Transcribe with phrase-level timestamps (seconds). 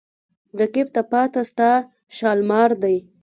[0.59, 1.71] رقیب ته پاته ستا
[2.17, 2.97] شالمار دی